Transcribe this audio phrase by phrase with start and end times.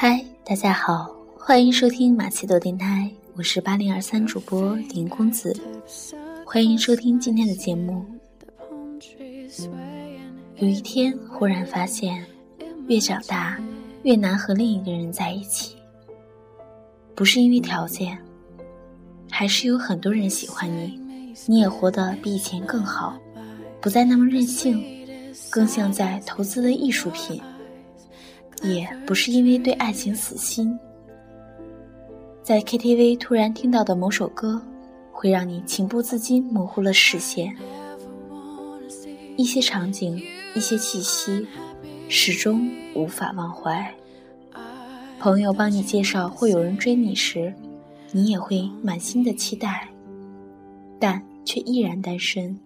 [0.00, 5.52] 嗨，大家好，欢迎收听马奇朵电台，我是八零二三主播林公子，
[6.46, 8.06] 欢迎收听今天的节目。
[10.58, 12.24] 有一天，忽然发现，
[12.86, 13.58] 越长大
[14.04, 15.74] 越难和另一个人在一起，
[17.16, 18.16] 不是因为条件，
[19.28, 23.18] 还是有很多人喜欢你，你也活得比以前更好，
[23.80, 24.80] 不再那么任性，
[25.50, 27.42] 更像在投资的艺术品。
[28.62, 30.76] 也不是因为对爱情死心，
[32.42, 34.60] 在 KTV 突然听到的某首歌，
[35.12, 37.54] 会让你情不自禁模糊了视线。
[39.36, 40.20] 一些场景，
[40.54, 41.46] 一些气息，
[42.08, 43.94] 始终无法忘怀。
[45.20, 47.54] 朋友帮你介绍会有人追你时，
[48.10, 49.88] 你也会满心的期待，
[50.98, 52.58] 但却依然单身。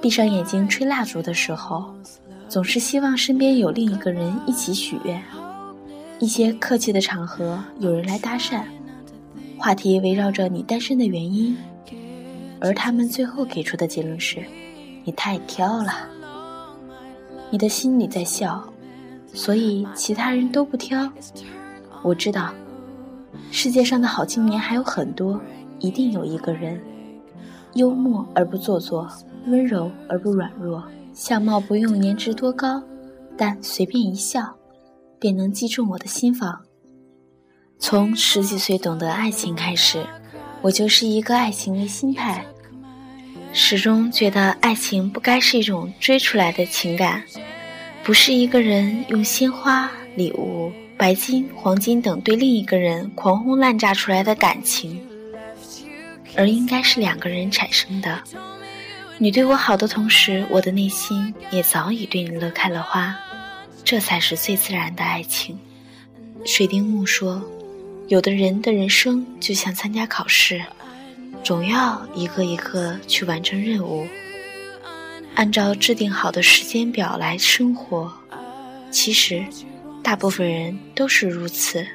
[0.00, 1.94] 闭上眼睛吹蜡烛的时候。
[2.48, 5.22] 总是希望身边有另一个人一起许愿。
[6.20, 8.62] 一些客气的场合，有人来搭讪，
[9.58, 11.56] 话题围绕着你单身的原因，
[12.60, 14.42] 而他们最后给出的结论是：
[15.04, 16.08] 你太挑了。
[17.50, 18.62] 你的心里在笑，
[19.32, 21.10] 所以其他人都不挑。
[22.02, 22.54] 我知道，
[23.50, 25.40] 世界上的好青年还有很多，
[25.80, 26.80] 一定有一个人，
[27.74, 29.08] 幽默而不做作，
[29.46, 30.82] 温柔而不软弱。
[31.14, 32.82] 相貌不用颜值多高，
[33.38, 34.54] 但随便一笑，
[35.20, 36.60] 便能击中我的心房。
[37.78, 40.04] 从十几岁懂得爱情开始，
[40.60, 42.44] 我就是一个爱情的心态，
[43.52, 47.22] 始终觉得爱情不该是一种追出来的情感，
[48.02, 55.00] 不是一个人用鲜花、礼物、白金、黄金等对另一个人狂轰滥炸出来的感情，
[56.36, 58.20] 而应该是两个人产生的。
[59.24, 63.18] 你对我好的同时，我的内心也早已对你乐开了花，
[63.82, 65.58] 这才是最自然的爱情。
[66.44, 67.42] 水丁木说
[68.08, 70.62] ：“有的人的人生就像参加考试，
[71.42, 74.06] 总要一个一个去完成任务，
[75.34, 78.12] 按照制定好的时间表来生活。
[78.90, 79.42] 其实，
[80.02, 81.86] 大部分人都是如此，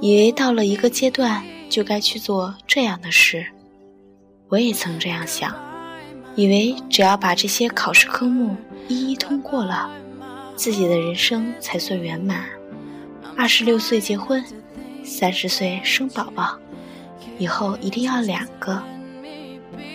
[0.00, 3.44] 以为到了一个阶段就该去做这样的事。
[4.46, 5.52] 我也曾这样想。”
[6.34, 8.56] 以为只要把这些考试科目
[8.88, 9.90] 一一通过了，
[10.56, 12.44] 自己的人生才算圆满。
[13.36, 14.44] 二十六岁结婚，
[15.04, 16.56] 三十岁生宝宝，
[17.38, 18.82] 以后一定要两个，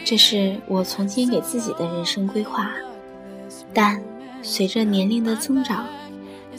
[0.05, 2.71] 这是我曾经给自己的人生规划。
[3.73, 4.01] 但
[4.41, 5.85] 随着年龄的增长，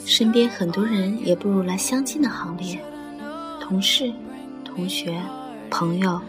[0.05, 2.79] 身边很多人也步入了相亲的行列，
[3.61, 4.11] 同事、
[4.63, 5.21] 同学、
[5.69, 6.19] 朋友，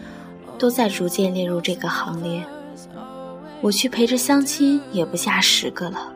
[0.57, 2.45] 都在逐渐列入这个行列。
[3.61, 6.11] 我去陪着相亲也不下十个了，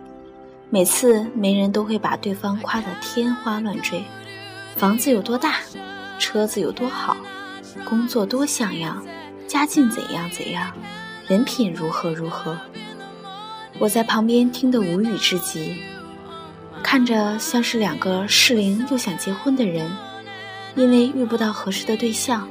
[0.71, 4.03] 每次媒人都会把对方夸得天花乱坠，
[4.75, 5.57] 房子有多大，
[6.17, 7.15] 车子有多好，
[7.87, 9.05] 工作多像样，
[9.47, 10.73] 家境怎样怎样，
[11.27, 12.59] 人品如何如何。
[13.77, 15.77] 我在旁边听得无语至极，
[16.81, 19.87] 看着像是两个适龄又想结婚的人，
[20.75, 22.49] 因为遇不到合适的对象，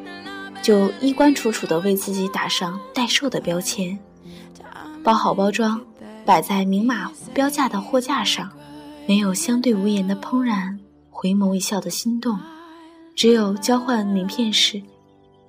[0.63, 3.99] 就衣冠楚楚地为自己打上待售的标签。
[5.05, 5.79] 包好包装，
[6.25, 8.51] 摆在明码标价的货架上，
[9.07, 12.39] 没有相对无言的怦然，回眸一笑的心动，
[13.15, 14.83] 只有交换名片时，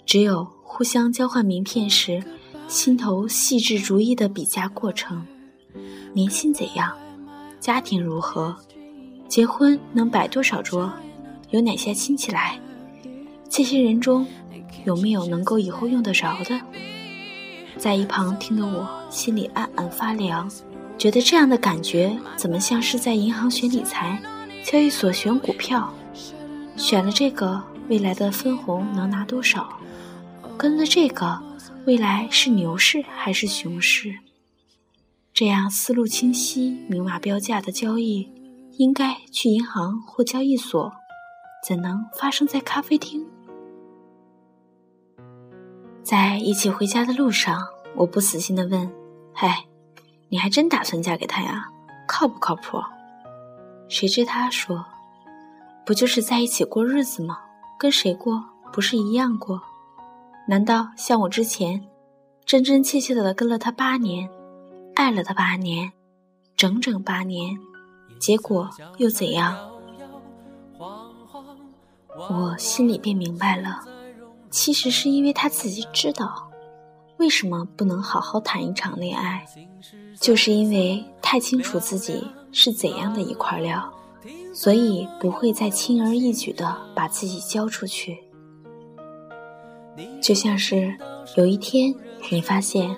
[0.06, 2.22] 只有互相交换名片时，
[2.68, 5.26] 心头细致逐一的比价过程。
[6.12, 6.94] 年薪怎样？
[7.62, 8.54] 家庭如何？
[9.30, 10.92] 结婚能摆多少桌？
[11.52, 12.60] 有哪些亲戚来？
[13.50, 14.28] 这些人中，
[14.84, 16.60] 有没有能够以后用得着的？
[17.85, 20.50] 在一旁听得我心里暗暗发凉，
[20.97, 24.19] 觉得这样的感觉怎么像是在银行选理财，
[24.66, 25.94] 交易所选股票，
[26.75, 29.78] 选了这个未来的分红能拿多少？
[30.57, 31.40] 跟了这个
[31.85, 34.16] 未来是牛市还是熊市？
[35.31, 38.28] 这样思路清晰、明码标价的交易，
[38.79, 40.91] 应该去银行或交易所，
[41.67, 43.23] 怎能发生在咖啡厅？
[46.02, 48.92] 在一起回家的路上，我不死心的问
[49.34, 49.66] ：“嗨，
[50.30, 51.66] 你还真打算嫁给他呀？
[52.08, 52.78] 靠不靠谱？”
[53.88, 54.86] 谁知他说
[55.86, 57.40] ：“不就是在一起过日子吗？
[57.78, 59.62] 跟谁过不是一样过？
[60.47, 61.88] 难道像我之前，
[62.46, 64.30] 真真切切的跟了他八年，
[64.96, 65.91] 爱了他八年，
[66.56, 67.58] 整整八年，
[68.20, 69.58] 结果又怎样？”
[72.30, 73.84] 我心里便明白了。
[74.50, 76.45] 其实是因为他自己知道，
[77.26, 79.44] 为什么不能好好谈一场恋爱，
[80.22, 83.92] 就是因为太清楚自己是怎样的一块料，
[84.54, 88.20] 所以不会再轻而易举的把自己交出去。
[90.22, 90.96] 就像是
[91.36, 91.92] 有一天
[92.30, 92.96] 你发现，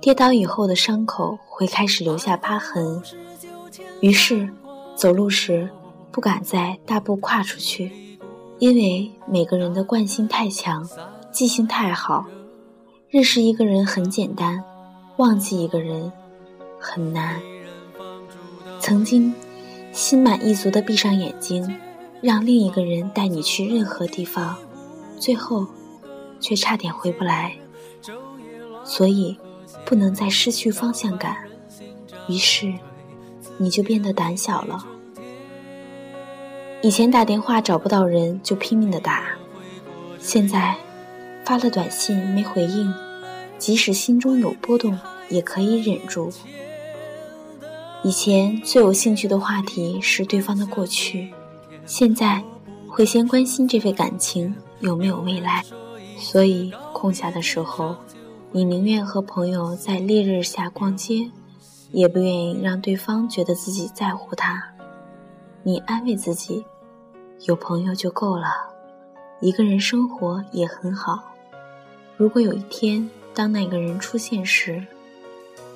[0.00, 3.02] 跌倒以后的伤口会开始留下疤痕，
[4.00, 4.48] 于是
[4.94, 5.68] 走路时
[6.12, 7.90] 不敢再大步跨出去，
[8.60, 10.88] 因为每个人的惯性太强，
[11.32, 12.24] 记性太好，
[13.16, 14.62] 认识一个人很简单，
[15.16, 16.12] 忘记一个人
[16.78, 17.40] 很难。
[18.78, 19.34] 曾经。
[19.90, 21.74] 心满意足的闭上眼睛，
[22.20, 24.54] 让另一个人带你去任何地方，
[25.18, 25.66] 最后
[26.38, 27.56] 却差点回不来。
[28.84, 29.34] 所以
[29.86, 31.38] 不能再失去方向感，
[32.28, 32.70] 于是
[33.56, 34.84] 你就变得胆小了。
[36.82, 39.24] 以前打电话找不到人就拼命的打，
[40.18, 40.76] 现在
[41.46, 42.92] 发了短信没回应，
[43.58, 44.98] 即使心中有波动
[45.28, 46.30] 也可以忍住。
[48.02, 51.32] 以前最有兴趣的话题是对方的过去，
[51.86, 52.42] 现在
[52.88, 55.64] 会先关心这份感情有没有未来。
[56.18, 57.96] 所以空下的时候，
[58.52, 61.30] 你宁愿和朋友在烈日下逛街，
[61.90, 64.62] 也不愿意让对方觉得自己在乎他。
[65.62, 66.64] 你安慰自己，
[67.46, 68.46] 有朋友就够了，
[69.40, 71.22] 一个人生活也很好。
[72.16, 73.06] 如果有一天
[73.36, 74.82] 当那个人出现时，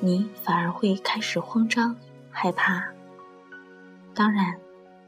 [0.01, 1.95] 你反而会开始慌张。
[2.31, 2.83] 害怕。
[4.15, 4.57] 当然，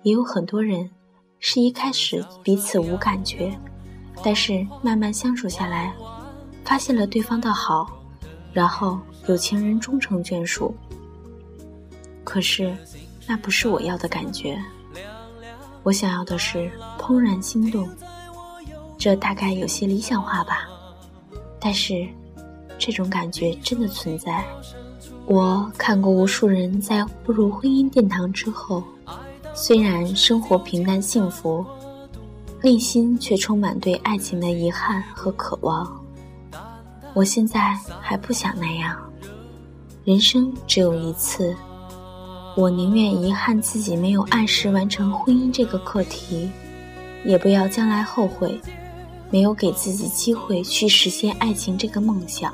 [0.03, 0.91] 也有很多人
[1.39, 3.59] 是一开始彼此无感觉，
[4.23, 5.95] 但是慢慢相处下来，
[6.63, 7.91] 发现了对方的好，
[8.53, 10.75] 然后有情人终成眷属。
[12.23, 12.77] 可是，
[13.27, 14.63] 那不是我要的感觉。
[15.85, 17.89] 我想要的是怦然心动。
[18.99, 20.69] 这大概有些理想化吧，
[21.59, 22.07] 但是，
[22.85, 24.45] 这种感觉真的存在。
[25.25, 28.83] 我看过无数人在步入婚姻殿堂之后，
[29.55, 31.65] 虽然生活平淡幸福，
[32.61, 36.05] 内心却充满对爱情的遗憾和渴望。
[37.15, 38.99] 我现在还不想那样，
[40.05, 41.55] 人生只有一次，
[42.57, 46.51] 我宁愿遗憾自己没有按时完成婚姻这个课题，
[47.25, 48.61] 也不要将来后悔，
[49.31, 52.53] 没有给自己机会去实现爱情这个梦想。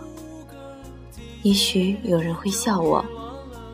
[1.42, 3.04] 也许有人会笑我，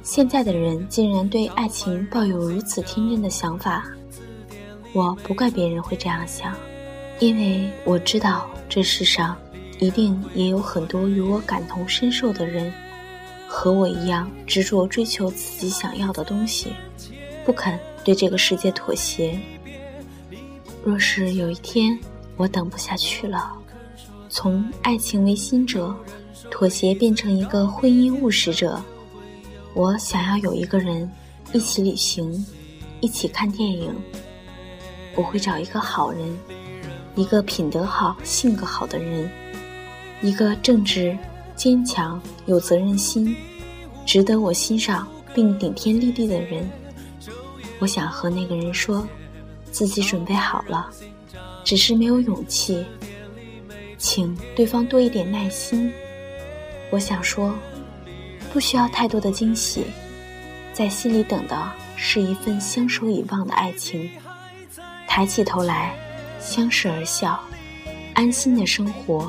[0.02, 3.84] 现在的人竟然对爱情抱有如此天真的想法。
[4.92, 6.54] 我不怪别人会这样想，
[7.18, 9.36] 因为我知道这世上
[9.80, 12.72] 一定也有很多与我感同身受的人，
[13.48, 16.74] 和我一样执着追求自己想要的东西，
[17.44, 19.40] 不肯对这个世界妥协。
[20.84, 21.98] 若是有一天
[22.36, 23.52] 我等不下去了，
[24.28, 25.96] 从爱情为心者。
[26.54, 28.80] 妥协变成一个婚姻务实者，
[29.74, 31.10] 我想要有一个人
[31.52, 32.46] 一起旅行，
[33.00, 33.92] 一起看电影。
[35.16, 36.38] 我会找一个好人，
[37.16, 39.28] 一个品德好、性格好的人，
[40.22, 41.18] 一个正直、
[41.56, 43.34] 坚强、有责任心、
[44.06, 46.70] 值得我欣赏并顶天立地的人。
[47.80, 49.04] 我想和那个人说，
[49.72, 50.88] 自己准备好了，
[51.64, 52.86] 只是没有勇气，
[53.98, 55.92] 请对方多一点耐心。
[56.94, 57.52] 我想说，
[58.52, 59.84] 不需要太多的惊喜，
[60.72, 64.08] 在心里等的是一份相守以望的爱情。
[65.08, 65.92] 抬起头来，
[66.38, 67.40] 相视而笑，
[68.14, 69.28] 安心的生活，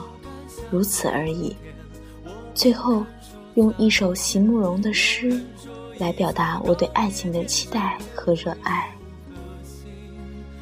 [0.70, 1.56] 如此而已。
[2.54, 3.04] 最后，
[3.56, 5.44] 用一首席慕容的诗
[5.98, 8.88] 来表达我对爱情的期待和热爱。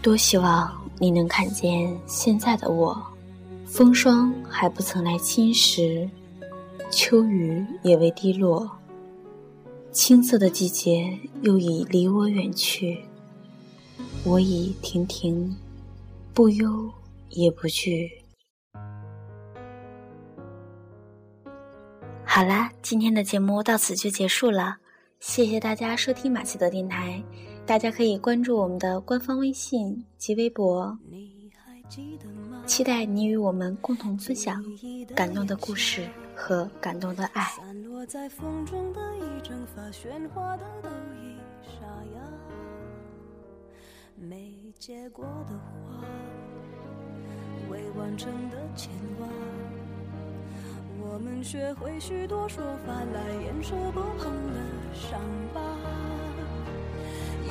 [0.02, 2.98] 多希望你能看见现在的我，
[3.66, 6.10] 风霜还不曾来侵蚀。
[6.90, 8.70] 秋雨也未滴落，
[9.92, 13.04] 青涩的季节又已离我远去。
[14.24, 15.56] 我已亭亭，
[16.34, 16.92] 不忧
[17.30, 18.10] 也不惧。
[22.26, 24.78] 好啦，今天的节目到此就结束了，
[25.20, 27.22] 谢谢大家收听马奇德电台。
[27.66, 30.98] 大家可以关注我们的官方微信及微博，
[32.66, 34.64] 期待你与我们共同分享
[35.16, 36.08] 感动的故事。
[36.36, 37.44] 和感动的爱。
[37.58, 41.86] 散落在风中的一整发喧哗的都已沙
[42.16, 42.22] 哑
[44.16, 46.04] 没结果的花
[47.70, 49.28] 未完成的牵挂
[51.02, 54.60] 我们学会许多说法来掩饰不碰的
[54.94, 55.20] 伤
[55.54, 55.62] 疤。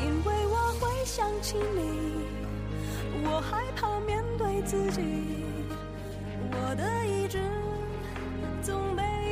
[0.05, 2.25] 因为我会想起你
[3.25, 5.01] 我害怕面对自己
[6.51, 7.39] 我的意志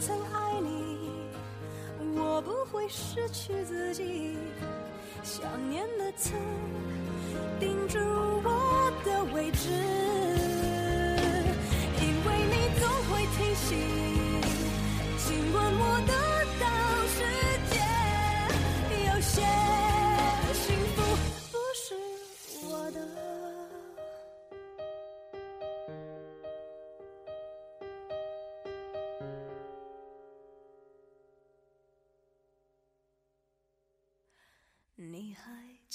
[0.00, 0.98] 曾爱你，
[2.18, 4.36] 我不会失去自己。
[5.22, 6.34] 想念的刺
[7.58, 9.70] 钉住我的位置，
[12.00, 13.76] 因为你总会提醒，